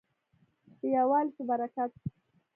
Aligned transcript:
د 0.79 0.81
یووالي 0.95 1.31
په 1.37 1.43
برکت. 1.49 1.91